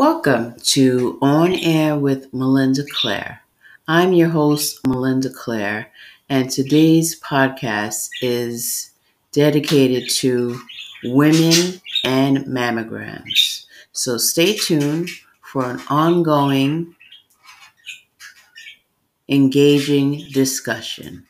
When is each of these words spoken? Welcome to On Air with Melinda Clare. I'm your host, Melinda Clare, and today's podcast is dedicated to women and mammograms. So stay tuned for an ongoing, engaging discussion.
Welcome 0.00 0.54
to 0.60 1.18
On 1.20 1.52
Air 1.52 1.94
with 1.94 2.32
Melinda 2.32 2.84
Clare. 2.90 3.42
I'm 3.86 4.14
your 4.14 4.30
host, 4.30 4.80
Melinda 4.86 5.28
Clare, 5.28 5.92
and 6.30 6.48
today's 6.48 7.20
podcast 7.20 8.08
is 8.22 8.92
dedicated 9.32 10.08
to 10.08 10.58
women 11.04 11.82
and 12.02 12.38
mammograms. 12.46 13.66
So 13.92 14.16
stay 14.16 14.56
tuned 14.56 15.10
for 15.42 15.70
an 15.70 15.82
ongoing, 15.90 16.96
engaging 19.28 20.30
discussion. 20.32 21.26